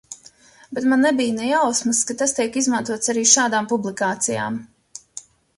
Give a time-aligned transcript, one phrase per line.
[0.77, 4.61] Bet man nebija ne jausmas, ka tas tiek izmantots arī šādām publikācijām.